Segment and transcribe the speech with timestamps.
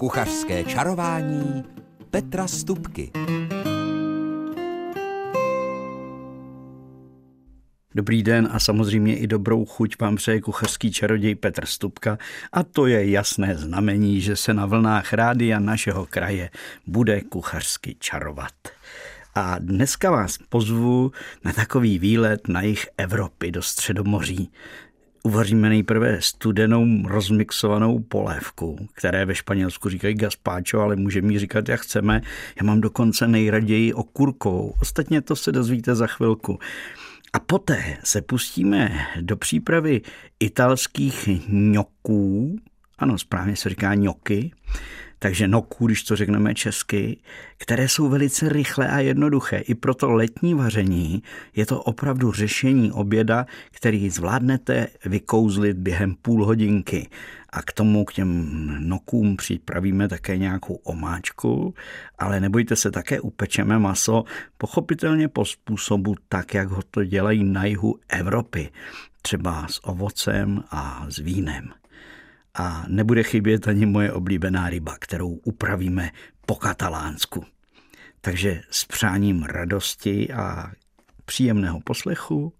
[0.00, 1.64] Kuchařské čarování
[2.10, 3.10] Petra Stupky.
[7.94, 12.18] Dobrý den a samozřejmě i dobrou chuť vám přeje kuchařský čaroděj Petr Stupka
[12.52, 16.50] a to je jasné znamení, že se na vlnách rádia našeho kraje
[16.86, 18.52] bude kuchařsky čarovat.
[19.34, 21.12] A dneska vás pozvu
[21.44, 24.50] na takový výlet na jich Evropy do Středomoří.
[25.22, 31.80] Uvaříme nejprve studenou rozmixovanou polévku, které ve Španělsku říkají gazpacho, ale můžeme ji říkat, jak
[31.80, 32.22] chceme.
[32.60, 34.74] Já mám dokonce nejraději okurkou.
[34.80, 36.58] Ostatně to se dozvíte za chvilku.
[37.32, 40.00] A poté se pustíme do přípravy
[40.40, 42.56] italských ňoků,
[42.98, 44.50] ano, správně se říká ňoky,
[45.22, 47.20] takže noků, když to řekneme česky,
[47.58, 49.58] které jsou velice rychlé a jednoduché.
[49.58, 51.22] I pro to letní vaření
[51.56, 57.08] je to opravdu řešení oběda, který zvládnete vykouzlit během půl hodinky.
[57.50, 58.48] A k tomu, k těm
[58.88, 61.74] nokům připravíme také nějakou omáčku,
[62.18, 64.24] ale nebojte se, také upečeme maso,
[64.58, 68.70] pochopitelně po způsobu tak, jak ho to dělají na jihu Evropy,
[69.22, 71.79] třeba s ovocem a s vínem
[72.60, 76.10] a nebude chybět ani moje oblíbená ryba, kterou upravíme
[76.46, 77.44] po katalánsku.
[78.20, 80.72] Takže s přáním radosti a
[81.24, 82.52] příjemného poslechu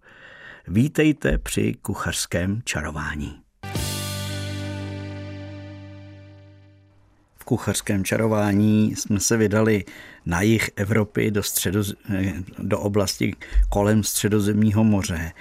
[0.67, 3.41] vítejte při kuchařském čarování.
[7.35, 9.85] V kuchařském čarování jsme se vydali
[10.25, 11.83] na jih Evropy do, středo,
[12.59, 13.35] do oblasti
[13.69, 15.31] kolem středozemního moře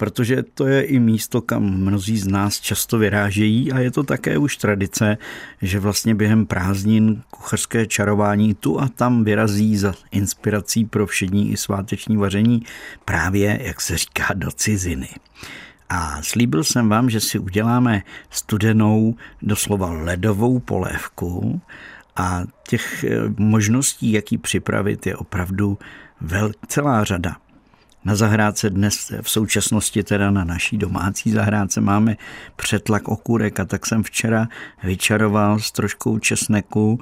[0.00, 4.38] protože to je i místo, kam mnozí z nás často vyrážejí a je to také
[4.38, 5.18] už tradice,
[5.62, 11.56] že vlastně během prázdnin kuchařské čarování tu a tam vyrazí za inspirací pro všední i
[11.56, 12.62] sváteční vaření
[13.04, 15.08] právě, jak se říká, do ciziny.
[15.88, 21.60] A slíbil jsem vám, že si uděláme studenou, doslova ledovou polévku
[22.16, 25.78] a těch eh, možností, jak ji připravit, je opravdu
[26.20, 27.36] vel, celá řada.
[28.04, 32.16] Na zahrádce dnes v současnosti, teda na naší domácí zahrádce, máme
[32.56, 34.48] přetlak okurek a tak jsem včera
[34.84, 37.00] vyčaroval s troškou česneku,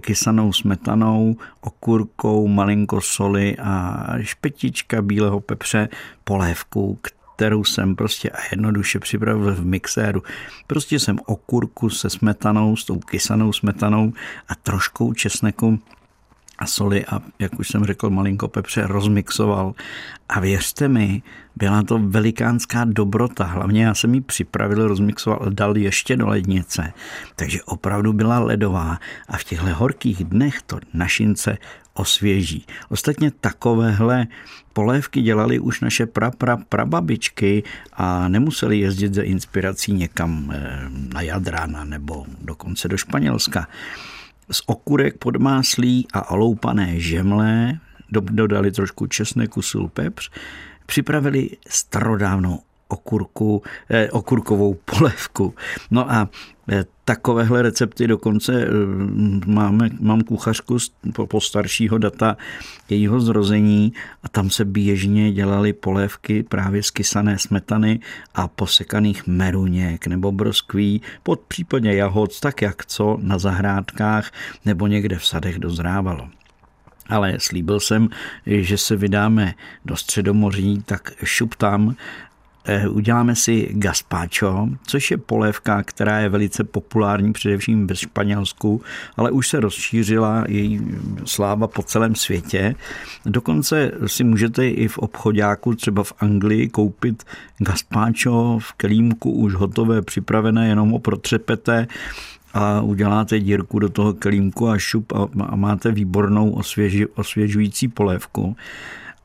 [0.00, 5.88] kysanou smetanou, okurkou, malinko soli a špetička bílého pepře
[6.24, 6.98] polévku,
[7.36, 10.22] kterou jsem prostě a jednoduše připravil v mixéru.
[10.66, 14.12] Prostě jsem okurku se smetanou, s tou kysanou smetanou
[14.48, 15.78] a troškou česneku
[16.58, 19.74] a soli a, jak už jsem řekl, malinko pepře rozmixoval.
[20.28, 21.22] A věřte mi,
[21.56, 23.44] byla to velikánská dobrota.
[23.44, 26.92] Hlavně já jsem ji připravil, rozmixoval, dal ještě do lednice.
[27.36, 28.98] Takže opravdu byla ledová
[29.28, 31.58] a v těchto horkých dnech to našince
[31.94, 32.66] osvěží.
[32.88, 34.26] Ostatně takovéhle
[34.72, 40.80] polévky dělali už naše pra, pra, prababičky a nemuseli jezdit za inspirací někam eh,
[41.14, 43.66] na Jadrana nebo dokonce do Španělska
[44.50, 47.78] z okurek podmáslí a oloupané žemle,
[48.10, 50.30] dodali trošku česneku, sůl, pepř,
[50.86, 55.54] připravili starodávnou okurku, eh, okurkovou polévku.
[55.90, 56.28] No a
[56.68, 58.68] eh, takovéhle recepty dokonce eh,
[59.46, 62.36] máme, mám kuchařku z, po, po staršího data
[62.88, 68.00] jejího zrození a tam se běžně dělaly polévky právě z kysané smetany
[68.34, 74.30] a posekaných meruněk nebo broskví, pod případně jahod, tak jak co na zahrádkách
[74.64, 76.28] nebo někde v sadech dozrávalo
[77.08, 78.08] ale slíbil jsem,
[78.46, 81.96] že se vydáme do Středomoří, tak šup tam
[82.90, 88.82] uděláme si gazpacho, což je polévka, která je velice populární především ve Španělsku,
[89.16, 90.80] ale už se rozšířila její
[91.24, 92.74] sláva po celém světě.
[93.26, 97.24] Dokonce si můžete i v obchodáku, třeba v Anglii, koupit
[97.58, 101.86] gazpacho v kelímku už hotové, připravené, jenom ho protřepete
[102.54, 108.56] a uděláte dírku do toho kelímku a šup a, a máte výbornou osvěži, osvěžující polévku.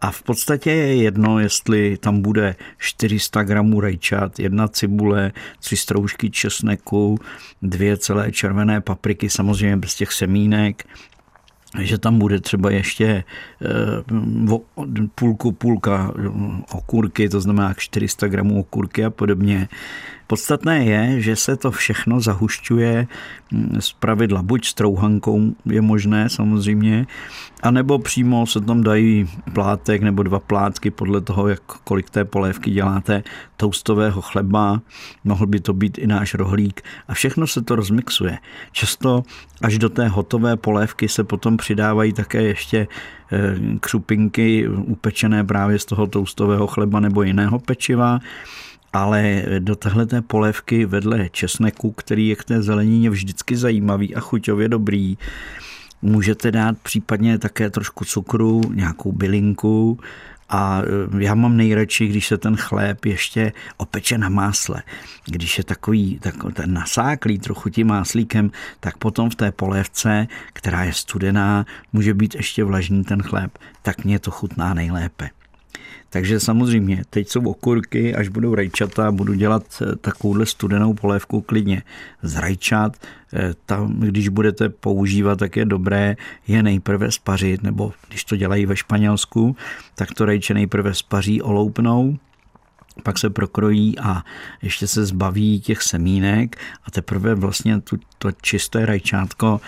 [0.04, 6.30] A v podstatě je jedno, jestli tam bude 400 gramů rajčat, jedna cibule, tři stroužky
[6.30, 7.20] česneku,
[7.62, 10.84] dvě celé červené papriky, samozřejmě bez těch semínek,
[11.80, 13.68] že tam bude třeba ještě eh,
[15.16, 16.14] půlku, půlka
[16.72, 19.68] okurky, to znamená 400 gramů okurky a podobně.
[20.28, 23.08] Podstatné je, že se to všechno zahušťuje
[23.52, 27.08] hm, z pravidla buď s trouhankou je možné samozřejmě,
[27.64, 32.72] anebo přímo se tam dají plátek nebo dva plátky podle toho, jak kolik té polévky
[32.72, 33.24] děláte,
[33.58, 34.82] toustového chleba,
[35.24, 38.38] mohl by to být i náš rohlík a všechno se to rozmixuje.
[38.72, 39.24] Často
[39.62, 42.88] až do té hotové polévky se potom přidávají také ještě
[43.32, 48.20] eh, křupinky upečené právě z toho toustového chleba nebo jiného pečiva
[48.94, 54.20] ale do téhle té polévky vedle česneku, který je k té zelenině vždycky zajímavý a
[54.20, 55.18] chuťově dobrý,
[56.02, 60.00] můžete dát případně také trošku cukru, nějakou bylinku,
[60.50, 64.84] a e, já mám nejradši, když se ten chléb ještě opeče na másle.
[65.26, 70.84] Když je takový, takový ten nasáklý trochu tím máslíkem, tak potom v té polévce, která
[70.84, 73.58] je studená, může být ještě vlažný ten chléb.
[73.82, 75.30] Tak mě to chutná nejlépe.
[76.14, 81.84] Takže samozřejmě, teď jsou okurky, až budou rajčata, budu dělat eh, takovouhle studenou polévku klidně
[82.22, 82.98] z rajčat.
[83.34, 86.16] Eh, tam, když budete používat, tak je dobré
[86.48, 89.56] je nejprve spařit, nebo když to dělají ve Španělsku,
[89.96, 92.18] tak to rajče nejprve spaří, oloupnou,
[93.04, 94.24] pak se prokrojí a
[94.62, 99.62] ještě se zbaví těch semínek a teprve vlastně tu, to čisté rajčátko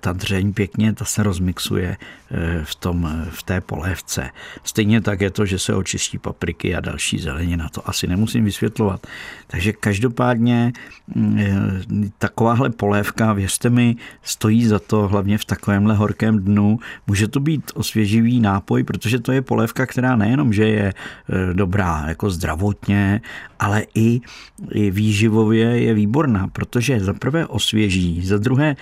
[0.00, 1.96] ta dřeň pěkně, ta se rozmixuje
[2.30, 4.30] eh, v, tom, v té polévce.
[4.64, 9.06] Stejně tak je to, že se očistí papriky a další zelenina, to asi nemusím vysvětlovat.
[9.46, 10.72] Takže každopádně
[11.14, 16.78] mm, eh, takováhle polévka, věřte mi, stojí za to, hlavně v takovémhle horkém dnu.
[17.06, 22.04] Může to být osvěživý nápoj, protože to je polévka, která nejenom, že je eh, dobrá
[22.08, 23.20] jako zdravotně,
[23.58, 24.20] ale i,
[24.70, 28.76] i výživově je výborná, protože za prvé osvěží, za druhé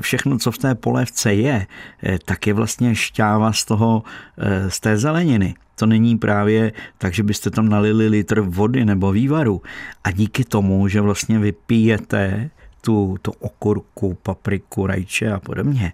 [0.00, 1.66] všechno, co v té polévce je,
[2.02, 4.02] eh, tak je vlastně šťáva z toho,
[4.38, 5.54] eh, z té zeleniny.
[5.74, 9.62] To není právě tak, že byste tam nalili litr vody nebo vývaru.
[10.04, 12.50] A díky tomu, že vlastně vypijete
[12.88, 15.92] tu, tu okurku, papriku, rajče a podobně,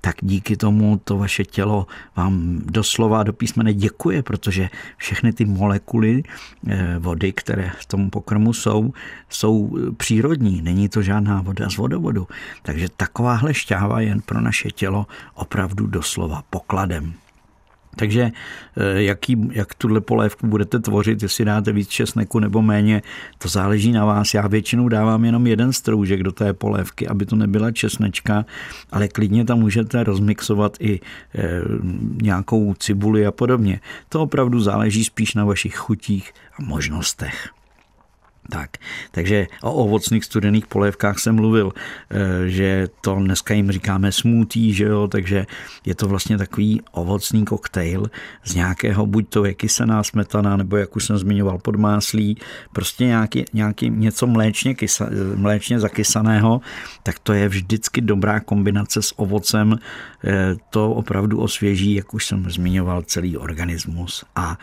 [0.00, 1.86] tak díky tomu to vaše tělo
[2.16, 6.22] vám doslova do písmene děkuje, protože všechny ty molekuly
[6.68, 8.92] eh, vody, které v tom pokrmu jsou,
[9.28, 10.62] jsou přírodní.
[10.62, 12.28] Není to žádná voda z vodovodu.
[12.62, 17.23] Takže takováhle šťáva je pro naše tělo opravdu doslova pokladem.
[17.96, 18.30] Takže
[18.76, 23.02] eh, jaký, jak tuhle polévku budete tvořit, jestli dáte víc česneku nebo méně,
[23.38, 24.34] to záleží na vás.
[24.34, 28.44] Já většinou dávám jenom jeden stroužek do té polévky, aby to nebyla česnečka,
[28.92, 31.00] ale klidně tam můžete rozmixovat i
[31.34, 31.60] e,
[32.22, 33.80] nějakou cibuli a podobně.
[34.08, 37.50] To opravdu záleží spíš na vašich chutích a možnostech.
[38.50, 38.76] Tak,
[39.10, 44.84] takže o ovocných studených polévkách jsem mluvil, eh, že to dneska jim říkáme smoothie, že
[44.84, 45.46] jo, takže
[45.84, 48.10] je to vlastně takový ovocný koktejl
[48.44, 52.36] z nějakého, buď to je kysaná smetana, nebo jak už jsem zmiňoval, podmáslí,
[52.72, 56.60] prostě nějaký, nějaký něco mléčně, kysa, mléčně zakysaného,
[57.02, 59.78] tak to je vždycky dobrá kombinace s ovocem,
[60.24, 64.58] eh, to opravdu osvěží, jak už jsem zmiňoval, celý organismus a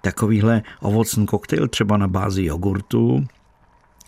[0.00, 3.26] takovýhle ovocný koktejl třeba na bázi jogurtu,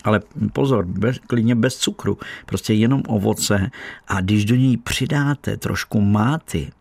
[0.03, 0.21] ale
[0.53, 3.71] pozor, bez, klidně bez cukru, prostě jenom ovoce
[4.07, 6.71] a když do něj přidáte trošku máty,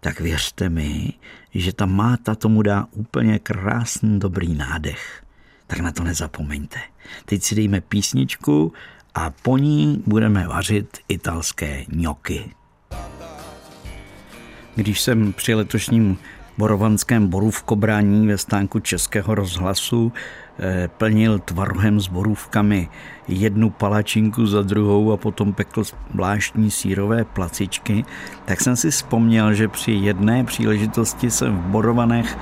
[0.00, 1.12] tak věřte mi,
[1.54, 5.22] že ta máta tomu dá úplně krásný dobrý nádech.
[5.66, 6.78] Tak na to nezapomeňte.
[7.24, 8.72] Teď si dejme písničku
[9.14, 12.50] a po ní budeme vařit italské ňoky.
[14.74, 16.18] Když jsem při letošním
[16.58, 20.12] borovanském borůvkobrání ve stánku Českého rozhlasu
[20.58, 22.88] eh, plnil tvarohem s borůvkami
[23.28, 25.82] jednu palačinku za druhou a potom pekl
[26.12, 28.04] zvláštní sírové placičky,
[28.44, 32.38] tak jsem si vzpomněl, že při jedné příležitosti jsem v Borovanech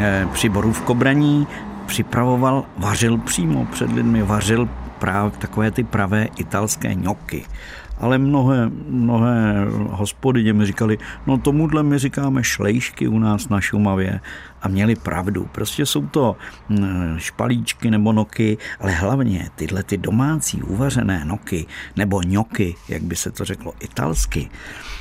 [0.00, 1.46] eh, při borůvkobraní
[1.86, 4.68] připravoval, vařil přímo před lidmi, vařil
[4.98, 7.44] právě takové ty pravé italské ňoky
[8.02, 14.20] ale mnohé, mnohé hospody mi říkali, no tomuhle my říkáme šlejšky u nás na Šumavě
[14.62, 15.48] a měli pravdu.
[15.52, 16.36] Prostě jsou to
[16.68, 21.66] mm, špalíčky nebo noky, ale hlavně tyhle ty domácí uvařené noky
[21.96, 24.50] nebo ňoky, jak by se to řeklo italsky,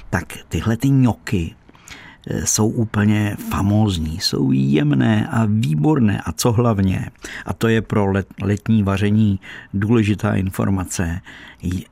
[0.09, 1.55] tak tyhle ty ňoky
[2.27, 7.09] jsou úplně famózní, jsou jemné a výborné a co hlavně,
[7.45, 9.39] a to je pro let, letní vaření
[9.73, 11.21] důležitá informace,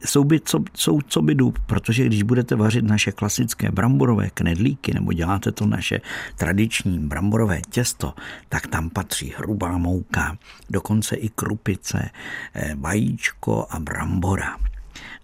[0.06, 4.94] jsou, by, co, jsou co by dup, protože když budete vařit naše klasické bramborové knedlíky
[4.94, 6.02] nebo děláte to naše
[6.38, 8.14] tradiční bramborové těsto,
[8.50, 10.38] tak tam patří hrubá mouka,
[10.70, 12.10] dokonce i krupice,
[12.54, 14.58] eh, vajíčko a brambora.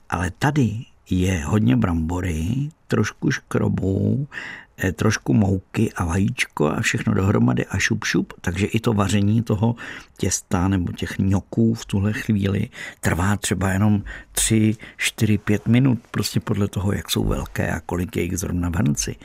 [0.10, 7.66] Ale tady je hodně brambory, trošku škrobu, Eh, trošku mouky a vajíčko a všechno dohromady
[7.66, 9.76] a šup šup, takže i to vaření toho
[10.18, 16.40] těsta nebo těch ňoků v tuhle chvíli trvá třeba jenom 3, 4, 5 minut, prostě
[16.40, 19.16] podle toho, jak jsou velké a kolik je jich zrovna v hrnci.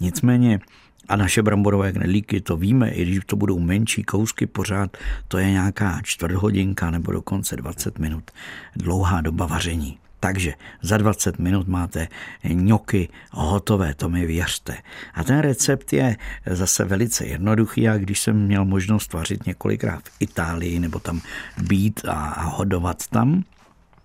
[0.00, 0.60] Nicméně
[1.08, 4.96] a naše bramborové knedlíky, to víme, i když to budou menší kousky pořád,
[5.28, 8.30] to je nějaká čtvrt hodinka nebo dokonce 20 minut.
[8.76, 9.98] Dlouhá doba vaření.
[10.20, 12.08] Takže za 20 minut máte
[12.44, 14.76] ňoky hotové, to mi věřte.
[15.14, 20.16] A ten recept je zase velice jednoduchý a když jsem měl možnost vařit několikrát v
[20.20, 21.20] Itálii nebo tam
[21.62, 23.44] být a hodovat tam,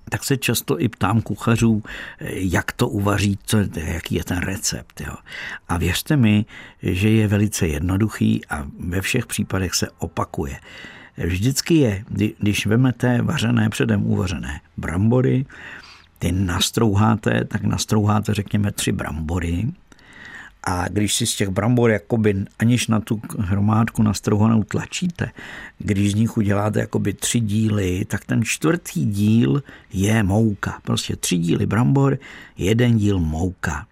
[0.10, 1.84] tak se často i ptám kuchařů,
[2.30, 5.02] jak to uvaří, co, jaký je ten recept.
[5.02, 5.16] Jo.
[5.70, 6.46] A věřte mi,
[6.84, 10.60] že je velice jednoduchý a ve všech případech se opakuje.
[11.18, 12.04] Vždycky je,
[12.40, 15.46] když vemete vařené, předem uvařené brambory,
[16.20, 19.68] ty nastrouháte, tak nastrouháte řekněme tři brambory,
[20.66, 25.32] a když si z těch brambor jakoby, aniž na tu hromádku nastrouhanou tlačíte,
[25.80, 30.80] když z nich uděláte jakoby tři díly, tak ten čtvrtý díl je mouka.
[30.84, 32.18] Prostě tři díly brambor,
[32.58, 33.88] jeden díl mouka.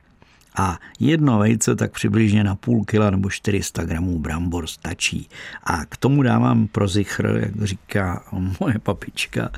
[0.55, 5.29] A jedno vejce tak přibližně na půl kila nebo 400 gramů brambor stačí.
[5.63, 8.23] A k tomu dávám prozichr, jak říká
[8.59, 9.51] moje papička,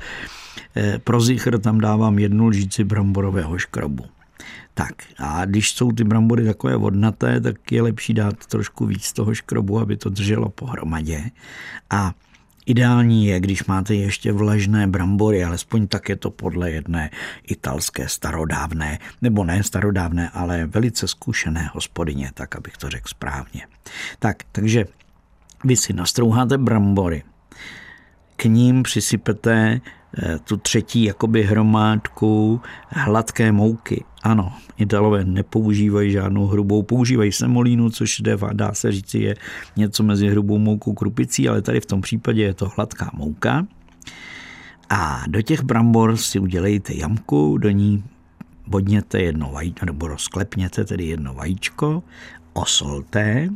[0.76, 4.04] eh, prozichr tam dávám jednu lžíci bramborového škrobu.
[4.74, 9.34] Tak a když jsou ty brambory takové vodnaté, tak je lepší dát trošku víc toho
[9.34, 11.30] škrobu, aby to drželo pohromadě.
[11.90, 12.12] A
[12.66, 17.10] Ideální je, když máte ještě vlažné brambory, alespoň tak je to podle jedné
[17.46, 23.66] italské starodávné, nebo ne starodávné, ale velice zkušené hospodyně, tak abych to řekl správně.
[24.18, 24.84] Tak, takže
[25.64, 27.22] vy si nastrouháte brambory,
[28.36, 29.80] k ním přisypete
[30.22, 34.04] Eh, tu třetí jakoby hromádku hladké mouky.
[34.22, 39.36] Ano, Italové nepoužívají žádnou hrubou, používají semolínu, což dá se říci je
[39.76, 43.66] něco mezi hrubou moukou krupicí, ale tady v tom případě je to hladká mouka.
[44.90, 48.04] A do těch brambor si udělejte jamku, do ní
[48.66, 52.02] bodněte jedno vajíčko, nebo rozklepněte tedy jedno vajíčko,
[52.52, 53.48] osolte,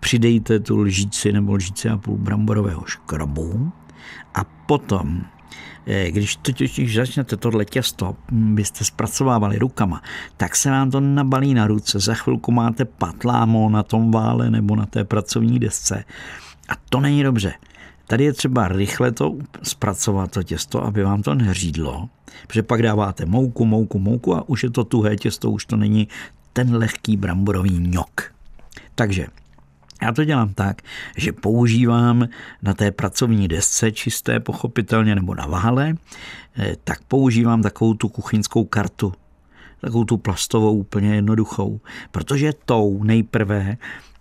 [0.00, 3.72] přidejte tu lžíci nebo lžíci a půl bramborového škrobu
[4.34, 5.24] a potom
[5.88, 10.02] Eh, když totiž začnete tohle těsto, hm, byste zpracovávali rukama,
[10.36, 12.00] tak se vám to nabalí na ruce.
[12.00, 16.04] Za chvilku máte patlámo na tom vále nebo na té pracovní desce.
[16.68, 17.54] A to není dobře.
[18.06, 22.08] Tady je třeba rychle to zpracovat, to těsto, aby vám to neřídlo,
[22.46, 26.08] protože pak dáváte mouku, mouku, mouku a už je to tuhé těsto, už to není
[26.52, 28.32] ten lehký bramborový ňok.
[28.94, 29.26] Takže
[30.02, 30.82] já to dělám tak,
[31.16, 32.28] že používám
[32.62, 35.94] na té pracovní desce čisté pochopitelně nebo na vále,
[36.58, 39.12] eh, tak používám takovou tu kuchyňskou kartu,
[39.80, 43.76] takovou tu plastovou úplně jednoduchou, protože tou nejprve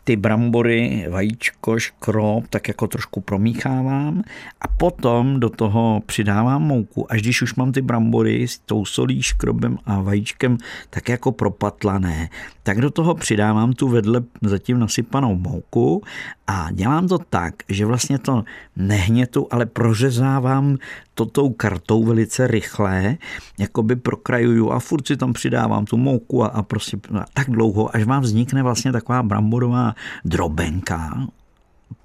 [0.05, 4.23] ty brambory, vajíčko, škrob, tak jako trošku promíchávám
[4.61, 7.11] a potom do toho přidávám mouku.
[7.11, 10.57] Až když už mám ty brambory s tou solí, škrobem a vajíčkem
[10.89, 12.29] tak jako propatlané,
[12.63, 16.03] tak do toho přidávám tu vedle zatím nasypanou mouku
[16.47, 18.43] a dělám to tak, že vlastně to
[18.75, 20.77] nehnětu, ale prořezávám
[21.15, 23.17] to tou kartou velice rychle,
[23.59, 26.97] jakoby prokrajuju a furt si tam přidávám tu mouku a, a prostě
[27.33, 29.95] tak dlouho, až vám vznikne vlastně taková bramborová
[30.25, 31.27] drobenka,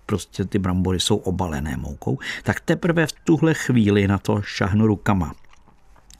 [0.07, 5.35] prostě ty brambory jsou obalené moukou, tak teprve v tuhle chvíli na to šahnu rukama.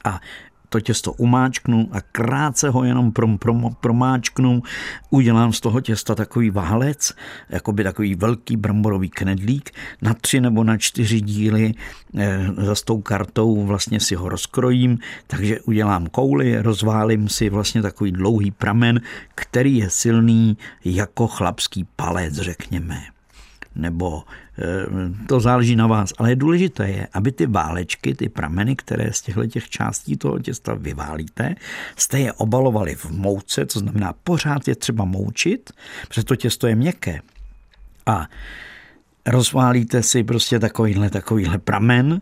[0.03, 0.19] A
[0.71, 4.63] to těsto umáčknu a krátce ho jenom prom, prom, promáčknu,
[5.09, 7.13] udělám z toho těsta takový válec,
[7.49, 11.73] jako by takový velký bramborový knedlík, na tři nebo na čtyři díly
[12.17, 18.11] eh, za tou kartou vlastně si ho rozkrojím, takže udělám kouli, rozválím si vlastně takový
[18.11, 19.01] dlouhý pramen,
[19.35, 23.20] který je silný jako chlapský palec, řekněme
[23.75, 24.23] nebo
[24.59, 24.63] eh,
[25.27, 29.47] to záleží na vás, ale důležité je, aby ty válečky, ty prameny, které z těchto
[29.47, 31.55] těch částí toho těsta vyválíte,
[31.97, 35.71] jste je obalovali v mouce, to znamená pořád je třeba moučit,
[36.07, 37.19] protože to těsto je měkké.
[38.05, 38.27] A
[39.25, 42.21] rozválíte si prostě takovýhle, takovýhle pramen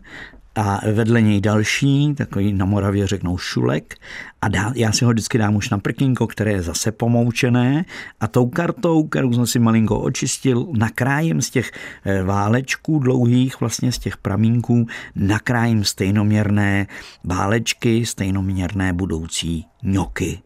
[0.60, 3.94] a vedle něj další, takový na Moravě řeknou šulek.
[4.42, 7.84] A dá, já si ho vždycky dám už na prkínko, které je zase pomoučené.
[8.20, 11.70] A tou kartou, kterou jsem si malinko očistil, nakrájím z těch
[12.04, 16.86] eh, válečků dlouhých, vlastně z těch pramínků, nakrájím stejnoměrné
[17.24, 20.42] válečky, stejnoměrné budoucí ňoky.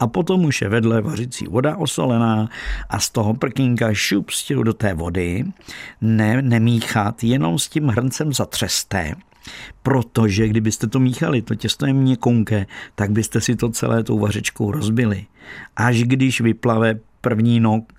[0.00, 2.48] A potom už je vedle vařící voda osolená
[2.88, 4.30] a z toho prkínka šup
[4.62, 5.44] do té vody,
[6.00, 9.14] ne, nemíchat, jenom s tím hrncem zatřesté,
[9.82, 14.70] protože kdybyste to míchali, to těsto je měkonké, tak byste si to celé tou vařečkou
[14.70, 15.26] rozbili.
[15.76, 17.92] Až když vyplave první nok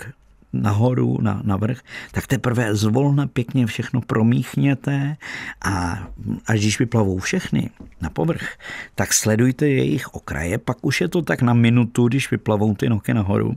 [0.62, 5.18] nahoru, na, na vrch, tak teprve zvolna pěkně všechno promíchněte
[5.66, 6.08] a
[6.48, 7.70] až když vyplavou všechny
[8.02, 8.58] na povrch,
[8.96, 13.14] tak sledujte jejich okraje, pak už je to tak na minutu, když vyplavou ty noky
[13.14, 13.56] nahoru.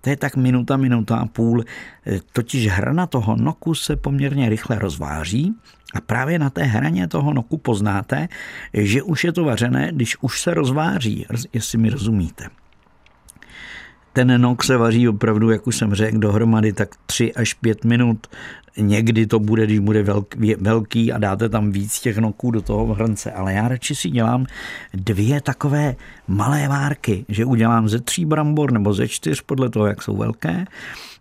[0.00, 1.64] To je tak minuta, minuta a půl,
[2.32, 5.54] totiž hrana toho noku se poměrně rychle rozváří
[5.94, 8.28] a právě na té hraně toho noku poznáte,
[8.74, 12.61] že už je to vařené, když už se rozváří, jestli mi rozumíte.
[14.12, 18.26] Ten nok se vaří opravdu, jak už jsem řekl, dohromady tak 3 až 5 minut.
[18.76, 20.04] Někdy to bude, když bude
[20.58, 23.32] velký a dáte tam víc těch noků do toho hrnce.
[23.32, 24.46] Ale já radši si dělám
[24.94, 25.96] dvě takové
[26.28, 30.66] malé várky, že udělám ze tří brambor nebo ze čtyř, podle toho, jak jsou velké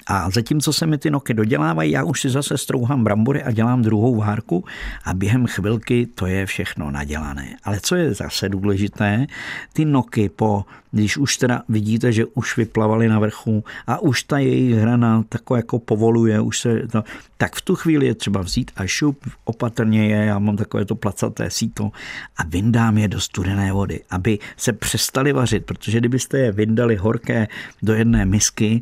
[0.07, 3.81] a zatímco se mi ty noky dodělávají, já už si zase strouhám brambory a dělám
[3.81, 4.65] druhou várku
[5.03, 7.57] a během chvilky to je všechno nadělané.
[7.63, 9.27] Ale co je zase důležité,
[9.73, 14.37] ty noky po, když už teda vidíte, že už vyplavaly na vrchu a už ta
[14.37, 17.03] jejich hrana tako jako povoluje, už se to,
[17.41, 20.95] tak v tu chvíli je třeba vzít a šup, opatrně je, já mám takové to
[20.95, 21.91] placaté síto
[22.37, 27.47] a vyndám je do studené vody, aby se přestali vařit, protože kdybyste je vyndali horké
[27.81, 28.81] do jedné misky,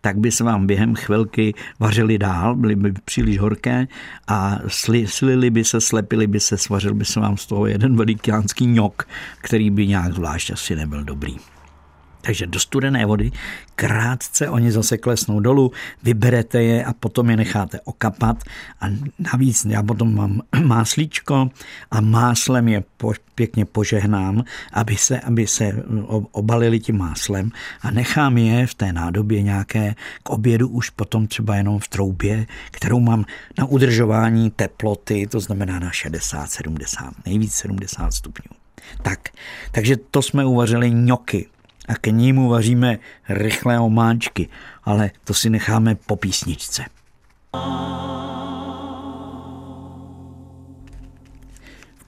[0.00, 3.88] tak by se vám během chvilky vařili dál, byly by příliš horké
[4.28, 7.96] a sli, slili by se, slepili by se, svařil by se vám z toho jeden
[7.96, 9.08] velikánský ňok,
[9.40, 11.36] který by nějak zvlášť asi nebyl dobrý.
[12.20, 13.32] Takže do studené vody
[13.74, 15.72] krátce oni zase klesnou dolů,
[16.02, 18.44] vyberete je a potom je necháte okapat.
[18.80, 18.86] A
[19.18, 21.50] navíc já potom mám máslíčko
[21.90, 25.82] a máslem je po, pěkně požehnám, aby se, aby se
[26.32, 27.50] obalili tím máslem.
[27.82, 32.46] A nechám je v té nádobě nějaké k obědu už potom třeba jenom v troubě,
[32.70, 33.24] kterou mám
[33.58, 38.56] na udržování teploty, to znamená na 60-70, nejvíc 70 stupňů.
[39.02, 39.28] Tak,
[39.72, 41.48] takže to jsme uvařili ňoky
[41.90, 44.48] a k ním vaříme rychlé omáčky,
[44.84, 46.84] ale to si necháme po písničce.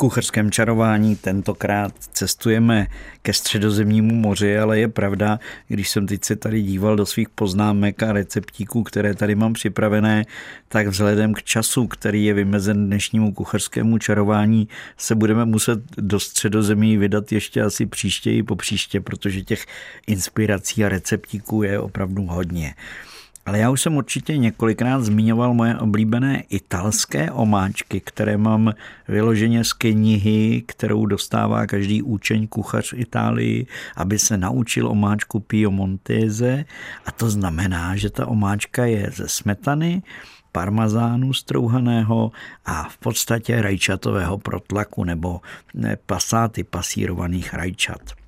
[0.03, 2.87] Kuchařském čarování tentokrát cestujeme
[3.23, 8.03] ke středozemnímu moři, ale je pravda, když jsem teď se tady díval do svých poznámek
[8.03, 10.25] a receptíků, které tady mám připravené,
[10.69, 16.97] tak vzhledem k času, který je vymezen dnešnímu kuchařskému čarování, se budeme muset do středozemí
[16.97, 19.67] vydat ještě asi příště i po příště, protože těch
[20.07, 22.75] inspirací a receptíků je opravdu hodně.
[23.47, 28.75] Ale já už jsem určitě několikrát zmiňoval moje oblíbené italské omáčky, které mám
[29.09, 36.65] vyloženě z knihy, kterou dostává každý účeň kuchař v Itálii, aby se naučil omáčku Piemontese.
[37.07, 40.03] A to znamená, že ta omáčka je ze smetany,
[40.53, 42.33] parmazánu strouhaného
[42.65, 45.41] a v podstatě rajčatového protlaku nebo
[46.07, 48.22] pasáty pasírovaných rajčat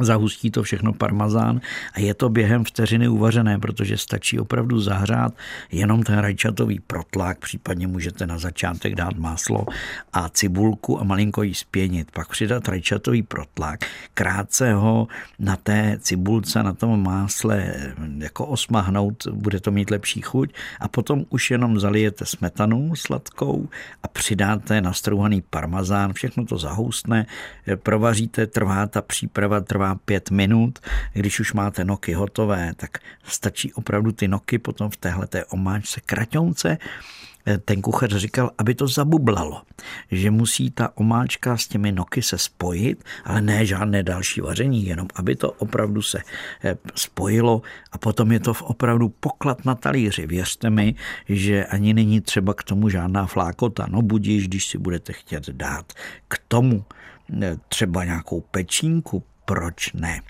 [0.00, 1.60] zahustí to všechno parmazán
[1.94, 5.34] a je to během vteřiny uvařené, protože stačí opravdu zahřát
[5.72, 9.66] jenom ten rajčatový protlak, případně můžete na začátek dát máslo
[10.12, 13.80] a cibulku a malinko jí spěnit, pak přidat rajčatový protlak,
[14.14, 17.74] krátce ho na té cibulce, na tom másle
[18.18, 23.68] jako osmahnout, bude to mít lepší chuť a potom už jenom zalijete smetanu sladkou
[24.02, 27.26] a přidáte nastrouhaný parmazán, všechno to zahoustne,
[27.76, 30.78] provaříte, trvá ta příprava, trvá trvá pět minut.
[31.12, 36.78] Když už máte noky hotové, tak stačí opravdu ty noky potom v téhle omáčce kraťonce
[37.64, 39.62] ten kuchař říkal, aby to zabublalo,
[40.10, 45.08] že musí ta omáčka s těmi noky se spojit, ale ne žádné další vaření, jenom
[45.14, 46.18] aby to opravdu se
[46.64, 50.26] eh, spojilo a potom je to v opravdu poklad na talíři.
[50.26, 50.94] Věřte mi,
[51.28, 53.86] že ani není třeba k tomu žádná flákota.
[53.90, 55.92] No budíš, když si budete chtět dát
[56.28, 56.84] k tomu
[57.42, 60.20] eh, třeba nějakou pečínku, proč ne?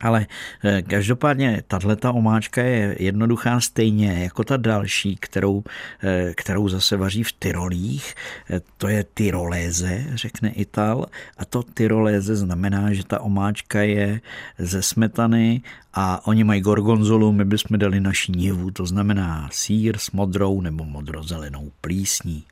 [0.00, 0.26] Ale
[0.64, 5.64] eh, každopádně tato omáčka je jednoduchá stejně jako ta další, kterou,
[6.02, 8.14] eh, kterou zase vaří v Tyrolích.
[8.50, 11.06] Eh, to je tyroléze, řekne Ital.
[11.38, 14.20] A to tyroléze znamená, že ta omáčka je
[14.58, 15.62] ze smetany
[15.94, 20.84] a oni mají gorgonzolu, my bychom dali naši nivu, to znamená sír s modrou nebo
[20.84, 22.44] modrozelenou plísní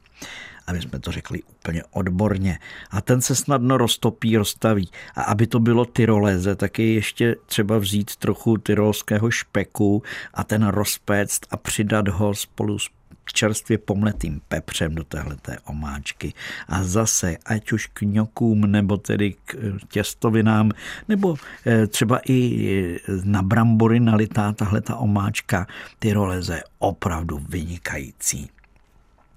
[0.68, 2.58] aby jsme to řekli úplně odborně.
[2.90, 4.90] A ten se snadno roztopí, rozstaví.
[5.14, 10.02] A aby to bylo tyroléze, tak je ještě třeba vzít trochu tyrolského špeku
[10.34, 12.90] a ten rozpéct a přidat ho spolu s
[13.32, 16.32] čerstvě pomletým pepřem do téhleté omáčky.
[16.68, 19.56] A zase, ať už k ňokům, nebo tedy k
[19.88, 20.70] těstovinám,
[21.08, 25.66] nebo eh, třeba i na brambory nalitá tahle ta omáčka
[25.98, 28.50] tyroleze opravdu vynikající.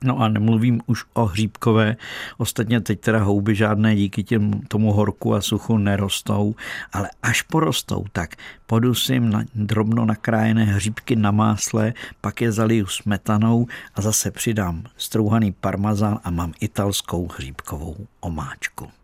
[0.04, 1.96] No a nemluvím už o hříbkové.
[2.38, 6.56] Ostatně teď teda houby žádné díky těm, tomu horku a suchu nerostou,
[6.94, 8.36] ale až porostou, tak
[8.66, 15.52] podusím na drobno nakrájené hříbky na másle, pak je zaliju smetanou a zase přidám strouhaný
[15.52, 19.01] parmazán a mám italskou hříbkovou omáčku.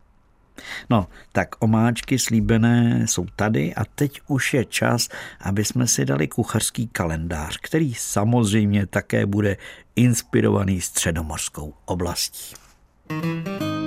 [0.90, 5.10] No, tak omáčky slíbené jsou tady a teď už je čas,
[5.42, 9.58] aby jsme si dali kuchařský kalendář, který samozřejmě také bude
[9.96, 12.56] inspirovaný středomorskou oblastí.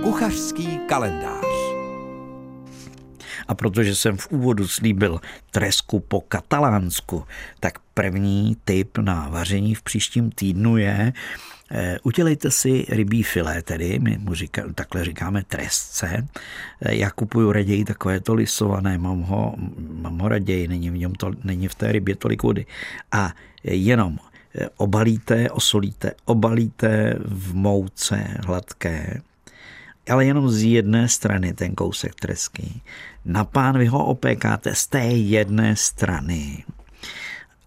[0.02, 1.44] Kuchařský kalendář.
[3.48, 7.24] A protože jsem v úvodu slíbil tresku po katalánsku,
[7.60, 11.12] tak první tip na vaření v příštím týdnu je
[12.02, 16.28] udělejte si rybí filé, tedy my mu říká, takhle říkáme trestce.
[16.82, 19.54] Eh, já kupuju raději takové to lisované, mám ho,
[19.90, 22.66] mám ho raději, není v, něm to, není v té rybě tolik vody.
[23.12, 23.32] A
[23.64, 24.18] jenom
[24.54, 29.20] eh, obalíte, osolíte, obalíte v mouce hladké,
[30.10, 32.80] ale jenom z jedné strany ten kousek tresky.
[33.24, 36.64] Na pánvi ho opékáte z té jedné strany,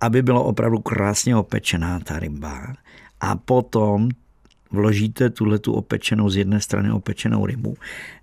[0.02, 2.74] aby bylo opravdu krásně opečená ta ryba
[3.24, 4.10] a potom
[4.72, 7.76] vložíte tuhle tu opečenou z jedné strany opečenou rybu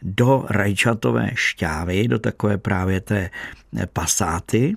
[0.03, 3.31] do rajčatové šťávy, do takové právě té
[3.93, 4.77] pasáty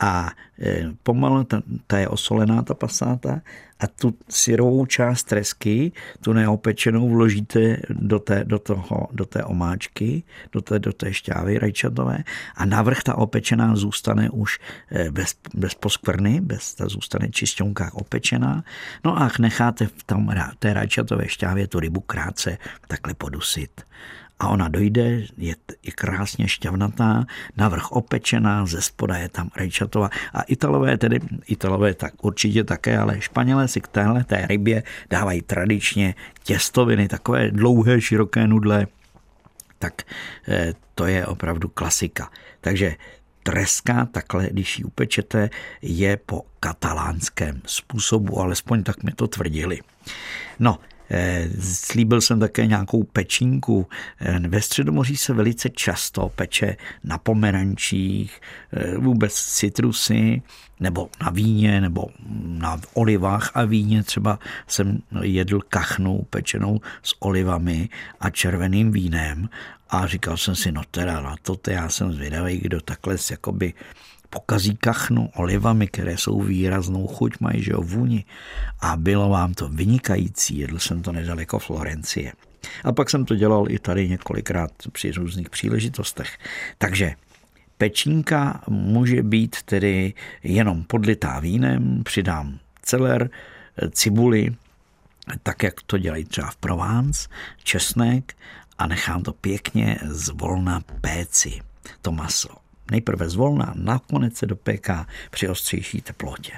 [0.00, 3.40] a e, pomalu, ta, ta je osolená ta pasáta
[3.80, 10.22] a tu syrovou část tresky, tu neopečenou, vložíte do té, do toho, do té omáčky,
[10.52, 12.18] do té, do té šťávy rajčatové
[12.56, 14.58] a navrch ta opečená zůstane už
[14.90, 18.64] e, bez, bez poskvrny, bez, ta zůstane čistionká opečená.
[19.04, 23.82] No a necháte v tom, té rajčatové šťávě tu rybu krátce takhle podusit
[24.44, 27.24] a ona dojde, je, je krásně šťavnatá,
[27.56, 33.20] navrch opečená, ze spoda je tam rajčatová a Italové tedy, Italové tak určitě také, ale
[33.20, 38.86] Španělé si k téhle té rybě dávají tradičně těstoviny, takové dlouhé, široké nudle,
[39.78, 40.02] tak
[40.48, 42.30] eh, to je opravdu klasika.
[42.60, 42.96] Takže
[43.42, 45.50] treska, takhle, když ji upečete,
[45.82, 49.80] je po katalánském způsobu, alespoň tak mi to tvrdili.
[50.58, 50.78] No,
[51.60, 53.86] slíbil jsem také nějakou pečínku.
[54.20, 58.40] Eh, ve Středomoří se velice často peče na pomerančích,
[58.72, 60.42] eh, vůbec citrusy,
[60.80, 62.06] nebo na víně, nebo
[62.44, 64.02] na olivách a víně.
[64.02, 67.88] Třeba jsem jedl kachnu pečenou s olivami
[68.20, 69.48] a červeným vínem
[69.90, 73.74] a říkal jsem si, no teda na to, já jsem zvědavý, kdo takhle jakoby
[74.34, 78.24] pokazí kachnu olivami, které jsou výraznou chuť, mají že vůni.
[78.80, 82.32] A bylo vám to vynikající, jedl jsem to nedaleko Florencie.
[82.84, 86.38] A pak jsem to dělal i tady několikrát při různých příležitostech.
[86.78, 87.14] Takže
[87.78, 93.30] pečínka může být tedy jenom podlitá vínem, přidám celer,
[93.90, 94.54] cibuli,
[95.42, 97.28] tak jak to dělají třeba v Provence,
[97.62, 98.36] česnek
[98.78, 101.60] a nechám to pěkně zvolna péci,
[102.02, 106.52] to maso nejprve zvolna, nakonec se dopéká při ostřejší teplotě.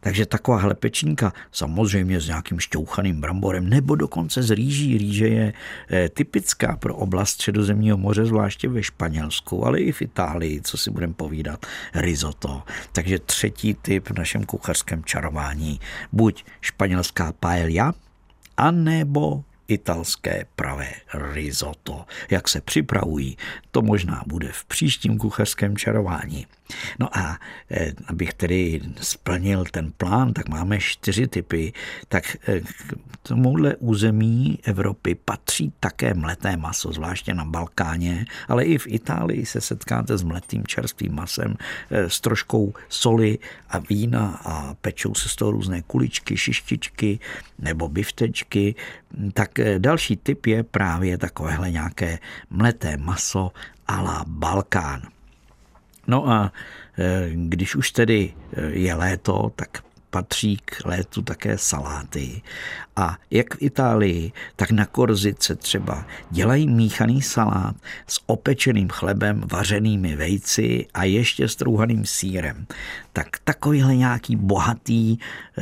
[0.00, 4.98] Takže takováhle pečínka, samozřejmě s nějakým šťouchaným bramborem nebo dokonce z rýží.
[4.98, 5.52] Rýže je
[5.90, 10.90] eh, typická pro oblast Středozemního moře, zvláště ve Španělsku, ale i v Itálii, co si
[10.90, 12.62] budeme povídat, risotto.
[12.92, 15.80] Takže třetí typ v našem kuchařském čarování,
[16.12, 17.94] buď španělská paella,
[18.56, 20.92] anebo italské pravé
[21.32, 22.04] risotto.
[22.30, 23.36] Jak se připravují,
[23.70, 26.46] to možná bude v příštím kuchařském čarování.
[26.98, 27.38] No a
[27.70, 31.72] eh, abych tedy splnil ten plán, tak máme čtyři typy.
[32.08, 38.78] Tak eh, k tomuhle území Evropy patří také mleté maso, zvláště na Balkáně, ale i
[38.78, 41.56] v Itálii se setkáte s mletým čerstvým masem
[41.90, 47.18] eh, s troškou soli a vína a pečou se z toho různé kuličky, šištičky
[47.58, 48.74] nebo biftečky.
[49.32, 52.18] Tak další typ je právě takovéhle nějaké
[52.50, 53.52] mleté maso
[53.86, 55.02] a la Balkán.
[56.06, 56.52] No a
[56.98, 62.42] e, když už tedy e, je léto, tak patří k létu také saláty.
[62.96, 70.16] A jak v Itálii, tak na Korzice třeba dělají míchaný salát s opečeným chlebem, vařenými
[70.16, 72.66] vejci a ještě strouhaným sírem.
[73.12, 75.18] Tak takovýhle nějaký bohatý,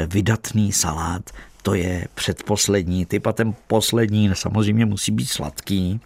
[0.06, 1.30] vydatný salát,
[1.66, 6.00] to je předposlední typ a ten poslední samozřejmě musí být sladký.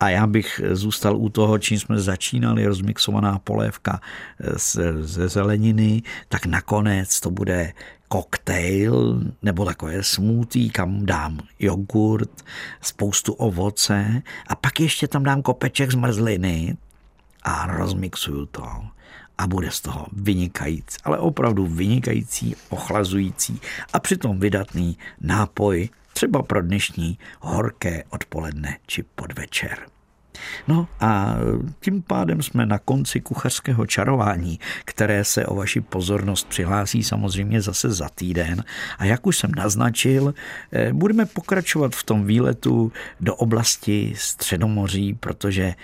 [0.00, 4.00] A já bych zůstal u toho, čím jsme začínali, rozmixovaná polévka
[5.00, 7.72] ze zeleniny, tak nakonec to bude
[8.08, 12.44] koktejl nebo takové smoothie, kam dám jogurt,
[12.80, 16.76] spoustu ovoce a pak ještě tam dám kopeček zmrzliny
[17.42, 18.66] a rozmixuju to.
[19.38, 23.60] A bude z toho vynikající, ale opravdu vynikající, ochlazující
[23.92, 29.78] a přitom vydatný nápoj třeba pro dnešní horké odpoledne či podvečer.
[30.68, 31.36] No a
[31.80, 37.92] tím pádem jsme na konci kuchařského čarování, které se o vaši pozornost přihlásí samozřejmě zase
[37.92, 38.64] za týden.
[38.98, 40.34] A jak už jsem naznačil,
[40.72, 45.74] eh, budeme pokračovat v tom výletu do oblasti Středomoří, protože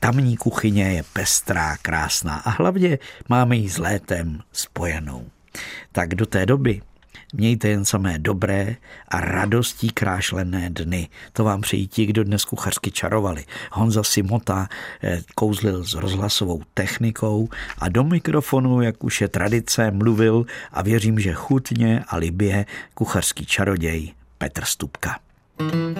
[0.00, 5.26] tamní kuchyně je pestrá, krásná a hlavně máme ji s létem spojenou.
[5.92, 6.80] Tak do té doby
[7.32, 8.76] Mějte jen samé dobré
[9.08, 11.08] a radostí krášlené dny.
[11.32, 13.44] To vám přejí ti, kdo dnes kuchařky čarovali.
[13.72, 14.68] Honza Simota
[15.02, 21.20] eh, kouzlil s rozhlasovou technikou a do mikrofonu, jak už je tradice, mluvil a věřím,
[21.20, 25.18] že chutně a libě kuchařský čaroděj Petr Stupka.
[25.60, 25.99] you